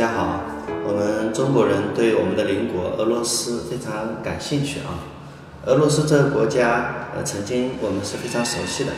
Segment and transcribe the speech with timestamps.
[0.00, 0.40] 大家好，
[0.88, 4.96] 我们中国人对我们的邻国俄罗斯非常感兴趣啊。
[5.66, 8.92] 俄罗斯这个国家，呃，曾经我们是非常熟悉的。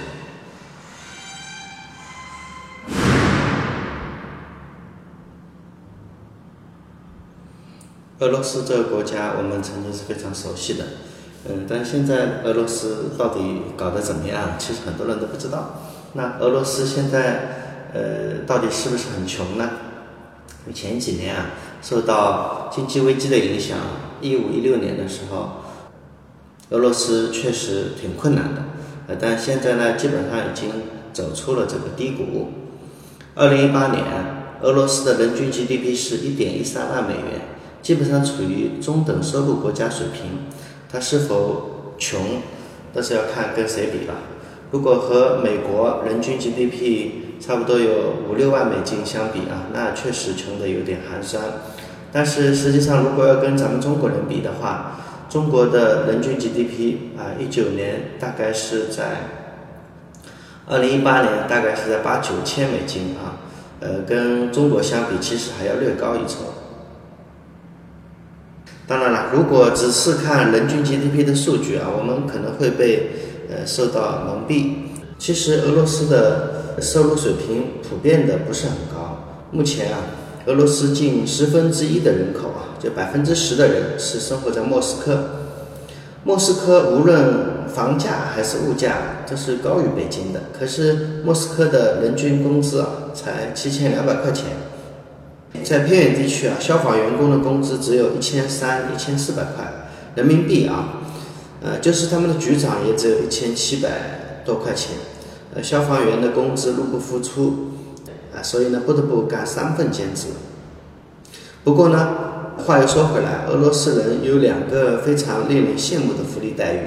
[8.21, 10.85] 俄罗斯这个国家，我们曾经是非常熟悉的，
[11.49, 14.51] 嗯，但现在俄罗斯到底搞得怎么样？
[14.57, 15.81] 其实很多人都不知道。
[16.13, 19.69] 那俄罗斯现在，呃，到底是不是很穷呢？
[20.73, 21.47] 前几年啊，
[21.83, 23.79] 受到经济危机的影响，
[24.21, 25.63] 一五一六年的时候，
[26.71, 28.63] 俄罗斯确实挺困难的，
[29.09, 30.71] 呃，但现在呢，基本上已经
[31.13, 32.49] 走出了这个低谷。
[33.35, 34.05] 二零一八年，
[34.61, 37.41] 俄罗斯的人均 GDP 是一点一三万美元，
[37.83, 40.47] 基本上处于中等收入国家水平。
[40.91, 42.21] 它是否穷，
[42.93, 44.15] 那是要看跟谁比吧。
[44.71, 51.43] 如果和美国人均 GDP 差不多有五六万美金相比啊，那确实穷的有点寒酸。
[52.13, 59.03] 但是实际上，如果要跟咱们中国人比的话，中国的人均 GDP 啊，一九年大概是在
[60.69, 63.43] 二零一八年大概是在八九千美金啊，
[63.81, 66.45] 呃，跟中国相比，其实还要略高一筹。
[68.87, 73.11] 当然了，如果只是看人均 GDP 的数据啊，我们可能会被
[73.51, 74.75] 呃受到蒙蔽。
[75.19, 76.62] 其实俄罗斯的。
[76.81, 79.25] 收入水平普遍的不是很高。
[79.51, 79.99] 目前啊，
[80.47, 85.25] 俄罗斯近十分之一的人口啊，就百分之十的人是生活在莫斯科。
[86.25, 90.41] 莫斯科无论房价还是物价都是高于北京的。
[90.59, 94.47] 可是莫斯科的人均工资啊，才七千两百块钱。
[95.65, 101.01] 在偏远地区啊，消防员工的工资只有一千三、一千四百块人民币啊。
[101.63, 104.97] 呃，就是他们的局长也只有一千七百多块钱。
[105.55, 107.73] 呃，消防员的工资入不敷出，
[108.35, 110.29] 啊，所以呢，不得不干三份兼职。
[111.63, 112.09] 不过呢，
[112.67, 116.79] 话又说回来，俄罗斯人有两个非常令人羡慕的福利待遇，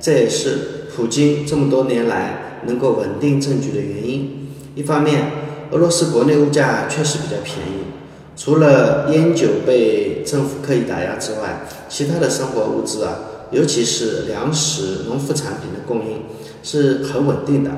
[0.00, 4.48] 这也是普京这么多年来能够稳定政局的原因。
[4.74, 5.30] 一方面，
[5.70, 7.84] 俄罗斯国内物价确实比较便宜，
[8.34, 13.18] 除了烟酒被政府刻意打压之外，其他的生活物资啊，
[13.50, 16.22] 尤其是粮食、农副产品的供应
[16.62, 17.70] 是很稳定的。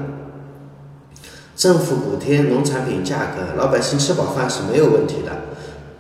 [1.59, 5.33] 政府补贴农产品价格，老百姓吃饱饭是没有问题的。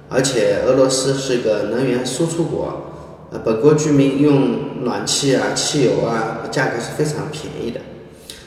[0.08, 2.92] 而且俄罗斯是个能源输出国，
[3.32, 7.80] 呃，本国居民用暖气啊、汽油啊，价格是非常便宜的。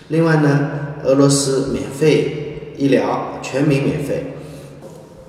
[0.08, 0.70] 另外呢，
[1.04, 4.38] 俄罗斯免费医疗，全民免费。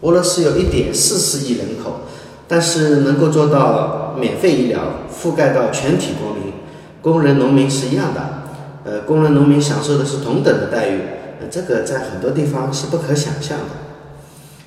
[0.03, 2.03] 俄罗斯有一点四四亿人口，
[2.47, 4.83] 但是能够做到免费医疗，
[5.13, 6.53] 覆盖到全体国民，
[7.01, 8.21] 工人、农民是一样的。
[8.85, 11.01] 呃，工人、农民享受的是同等的待遇。
[11.53, 13.67] 这个在很多地方是不可想象的。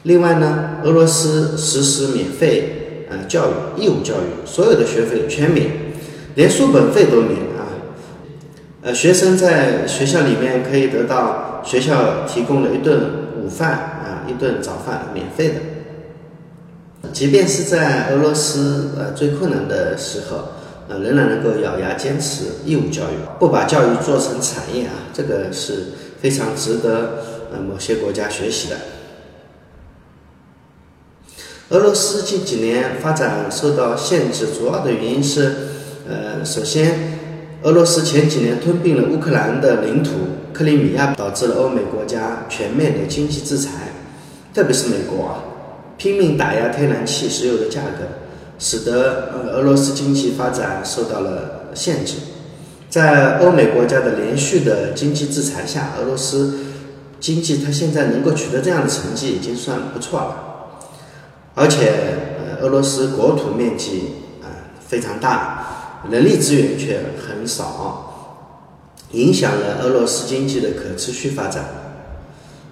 [0.03, 5.67] 另外呢，俄罗斯实施免费呃教育，义务教育，所有的学费全免，
[6.35, 7.73] 连书本费都免啊。
[8.83, 12.99] 呃，学生在学校里面可以得到学校提供的一顿
[13.41, 15.55] 午饭啊，一顿早饭免费的。
[17.11, 20.49] 即便是在俄罗斯呃最困难的时候，
[20.87, 25.85] 呃仍然能够咬牙坚持义务教育，不把教育做成产业啊，这个是。
[26.25, 28.75] 非常值得呃某些国家学习的。
[31.69, 35.53] 俄罗斯近几年发展受到限制，主要的原因是，
[36.09, 37.19] 呃，首先，
[37.61, 40.13] 俄罗斯前几年吞并了乌克兰的领土
[40.51, 43.93] 克里米亚，导致了欧美国家全面的经济制裁，
[44.51, 45.43] 特别是美国啊，
[45.95, 48.07] 拼命打压天然气、石油的价格，
[48.57, 52.15] 使得呃俄罗斯经济发展受到了限制。
[52.95, 56.59] 在欧美国家的连续的经济制裁下，俄罗斯
[57.19, 60.79] 经济它现在能够取得这样的成绩已经算不错了。
[61.55, 61.91] 而且，
[62.39, 64.47] 呃，俄罗斯国土面积啊
[64.79, 68.37] 非常大，人力资源却很少，
[69.11, 71.65] 影响了俄罗斯经济的可持续发展。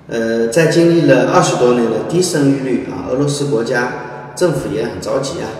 [0.07, 5.51] 呃，在经历了二十多年的低生育率啊，俄罗斯国家政府也很着急啊。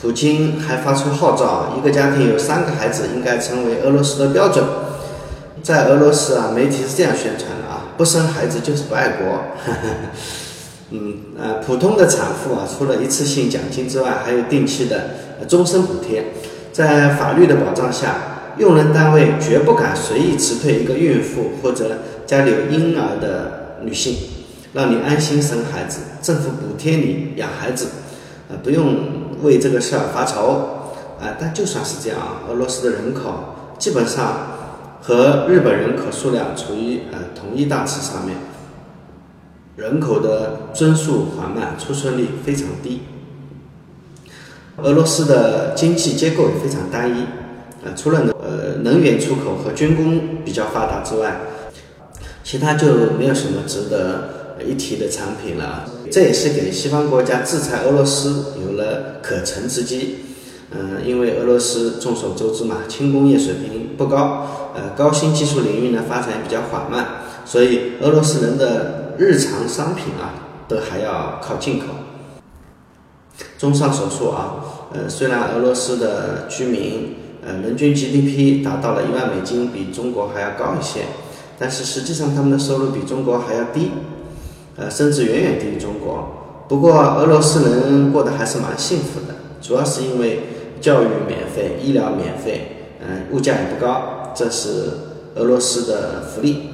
[0.00, 4.64] 普京还发出号召，一个家庭有三个孩子应该成为俄罗斯的标准。
[5.62, 9.26] 在俄罗斯啊，媒体是这样宣传的啊，不生孩子就是不爱国。
[10.92, 15.10] 嗯呃，普通的产妇啊，除了一次性奖金之外，还有定期的
[15.46, 16.24] 终身补贴。
[16.72, 24.16] 在法律的保障下，用人单位绝不敢随意辞退一个孕妇或者家里有婴儿的女性，
[24.72, 27.86] 让你安心生孩子，政府补贴你养孩子，
[28.50, 29.20] 啊，不用。
[29.42, 33.32] 为这个事儿发愁，啊，但就算是这样，俄罗斯的人口
[33.78, 34.36] 基本上
[35.00, 38.36] 和日本人口数量处于呃同一档次上面。
[39.76, 43.00] 人口的增速缓慢，出生率非常低。
[44.76, 47.24] 俄罗斯的经济结构也非常单一，
[47.82, 51.40] 呃，除了能呃能源出口和军工比较发达之外，
[52.44, 55.88] 其他就没有什么值得一提的产品了。
[56.10, 60.16] 这也是给西方国家制裁俄罗斯有了可乘之机。
[60.72, 67.06] 嗯，因为俄罗斯众所周知嘛，轻工业水平不高，呃，高新技术领域呢发展也比较缓慢，
[67.44, 71.86] 所以俄罗斯人的日常商品啊，都还要靠进口。
[73.58, 81.00] 综上所述啊，呃，虽然俄罗斯的居民呃人均 GDP 达到了一万美金，比中国还要高一些，
[81.58, 83.90] 但是实际上他们的收入比中国还要低，
[84.76, 86.64] 呃，甚至远远低于中国。
[86.68, 90.44] 不过俄罗斯人过得还是蛮幸福的，主要是因为。
[90.80, 94.92] 教育免费，医疗免费，嗯，物价也不高，这是
[95.34, 96.70] 俄罗斯的福利。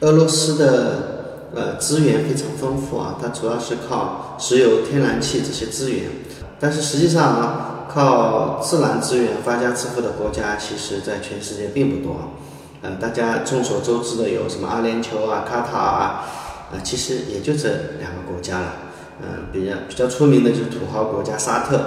[0.00, 6.10] 俄罗斯的呃资源非常丰富啊，它主要是靠石油、天然气这些资源，
[6.60, 12.16] 但是实际上啊，靠自然资源发家致富的国家，其实在全世界并不多。
[12.82, 16.24] 呃，大家众所周知的有什么阿联酋啊、卡塔啊，
[16.72, 17.68] 呃，其实也就这
[17.98, 18.72] 两个国家了。
[19.22, 21.78] 嗯，比较比较出名的就是土豪国家沙特，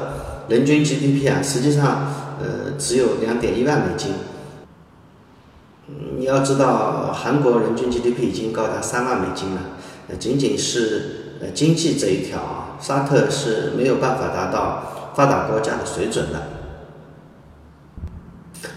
[0.50, 4.14] 人均 GDP 啊，实际上呃只有两点一万美金。
[6.18, 9.62] 你要知道，韩国人均 GDP 已经高达三万美金了。
[10.10, 16.44] 呃，仅仅是呃经济这一条啊，沙特是没有办法达到发达国家的水准的。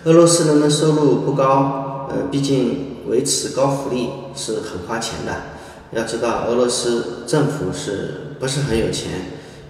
[0.05, 5.33] 俄罗斯人的收入不高，呃，毕竟维持高福利是很花钱的。
[5.93, 8.23] 要知道，俄罗斯政府是。
[8.39, 9.13] 不是很有钱，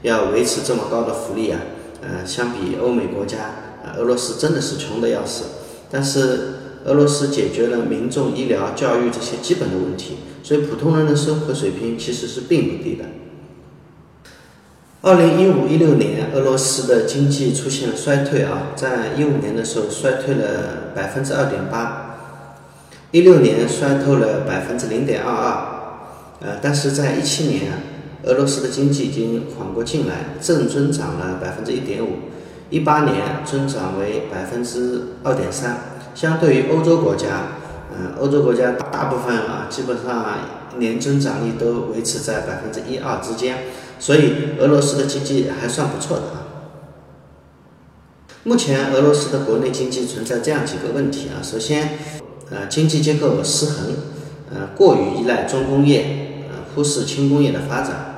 [0.03, 1.61] 要维持这么高的福利啊，
[2.03, 3.39] 呃，相比欧美国家，
[3.85, 5.45] 啊，俄罗斯真的是穷的要死。
[5.89, 6.55] 但是
[6.85, 13.05] 俄罗斯解决了民众医疗、教育这些基本的问题，所以普通人的生活水平其实是并不低的。
[15.03, 22.06] 二零一五一六年，俄罗斯的经济出现了衰退啊，在一五年的时候衰退了百分之二点八，
[23.11, 25.67] 一六年衰退了百分之零点二二，
[26.41, 27.73] 呃，但是在一七年。
[28.25, 32.09] 俄罗斯的经济已经缓过劲来，正增长了百分之一点五，
[32.71, 33.15] 一八年
[33.45, 35.79] 增长为百分之二点三。
[36.13, 37.29] 相对于欧洲国家，
[37.93, 40.27] 嗯，欧洲国家大部分啊，基本上
[40.77, 43.59] 年增长率都维持在百分之一二之间，
[44.01, 46.43] 所以俄罗斯的经济还算不错的啊。
[48.43, 51.91] 目前俄罗斯的国内经济存在这样几个问题啊，首先，
[52.51, 53.87] 呃，经济结构失衡，
[54.51, 58.13] 呃，过于依赖重工业，呃，忽视轻工业的发展。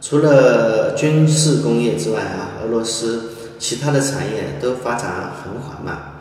[0.00, 6.12] 除了军事工业之外啊，俄罗斯其他的产业都发展很缓慢。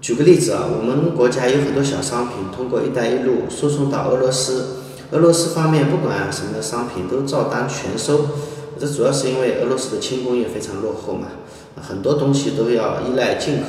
[0.00, 4.78] 举个例子啊，我们国家有很多小商品通过“一带一路”输送到俄罗斯，
[5.12, 8.26] 俄罗斯方面不管什么商品都照单全收。
[8.78, 11.28] 这主要是因为俄罗斯的轻工业非常落后嘛，
[11.80, 13.66] 很多东西都要依赖进口。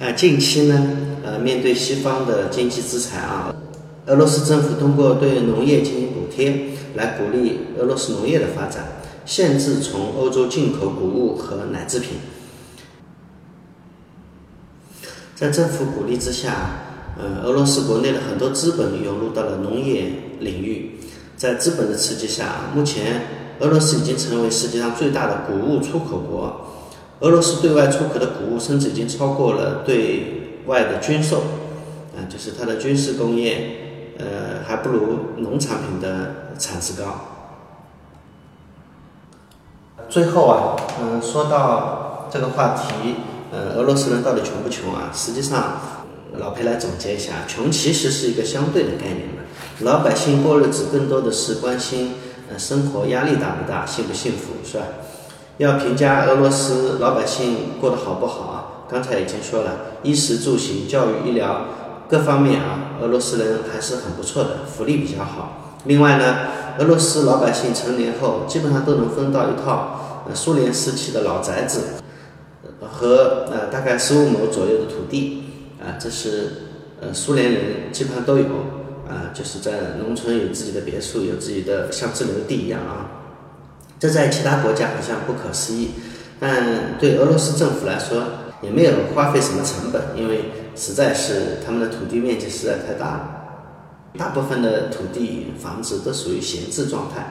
[0.00, 0.88] 啊，近期呢，
[1.22, 3.54] 呃，面对西方的经济制裁啊。
[4.06, 8.84] 俄罗斯政府通过对农业进行补贴，来鼓励俄罗斯农业的发展，
[9.24, 12.18] 限制从欧洲进口谷物和奶制品。
[15.36, 20.98] 在政府鼓励之下，呃，俄罗斯国内的很多资本涌入到了农业领域。
[21.36, 23.22] 在资本的刺激下，目前
[23.60, 26.73] 俄罗斯已经成为世界上最大的谷物出口国。
[27.20, 31.38] 俄罗斯对外出口的谷物甚至已经超过了对外的军售，
[32.16, 33.80] 啊，就是它的军事工业。
[34.16, 37.04] 呃，还不如农产品的产值高。
[40.08, 43.16] 最后啊，嗯，说到这个话题，
[43.50, 45.10] 呃，俄罗斯人到底穷不穷啊？
[45.12, 45.80] 实际上，
[46.38, 49.42] 老裴来总结一下，穷其实是一个相对的概念嘛。
[49.80, 52.14] 老百姓过日子更多的是关心，
[52.48, 54.84] 呃，生活压力大不大，幸不幸福，是吧？
[55.58, 58.86] 要评价俄罗斯老百姓过得好不好啊？
[58.90, 61.66] 刚才已经说了，衣食住行、教育、医疗。
[62.06, 65.78] 各方面啊，俄罗斯人还是很不错的，福利比较好。
[65.86, 66.36] 另外呢，
[66.78, 71.80] 俄罗斯老百姓成年后基本上都能分到一套呃苏联时期的老宅子，
[72.92, 75.44] 和呃大概十五亩左右的土地
[75.80, 76.50] 啊，这是
[77.00, 78.44] 呃苏联人基本上都有
[79.08, 83.23] 啊，就是在农村有自己的别墅，有自己的像自留地一样啊。
[83.98, 85.90] 这在其他国家好像不可思议，
[86.38, 88.22] 但对俄罗斯政府来说
[88.62, 90.44] 也没有花费什么成本，因为。
[90.76, 93.30] 实在是他们的土地面积实在太大了，
[94.18, 97.28] 大部分的土地房子都属于闲置状态。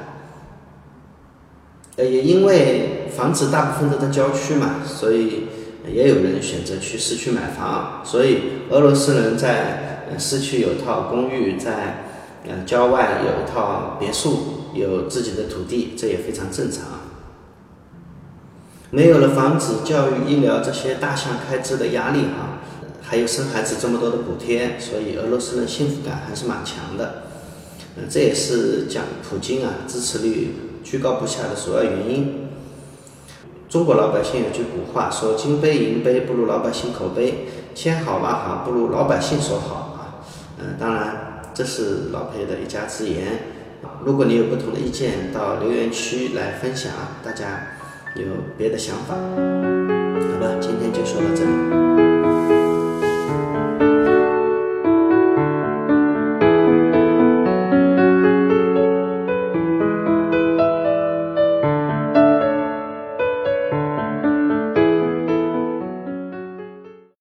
[1.97, 5.49] 呃，也因为房子大部分都在郊区嘛，所以
[5.85, 12.05] 也有人选择去市区买房，所以俄罗斯人在市区有套公寓，在
[12.47, 16.83] 呃郊外有一套别墅，有自己的土地，这也非常正常。
[18.89, 22.59] 没有了房子、教育、医疗这些大项开支的压力哈，
[23.01, 27.23] 还有生孩子这么多的补贴，所以俄罗斯人幸福感还是蛮强的。
[27.97, 32.49] 嗯，这也是讲普京啊支持率居高不下的主要原因。
[33.67, 40.21] 中国老百姓有句古话说：“金杯银杯不如老百姓口碑，千好万好不如老百姓说好啊。”
[40.61, 43.52] 嗯，当然这是老裴的一家之言。
[44.05, 46.91] 如果你有不同的意见，到留言区来分享，
[47.23, 47.67] 大家
[48.15, 48.25] 有
[48.57, 50.57] 别的想法，好吧？
[50.59, 52.02] 今天就说到这里。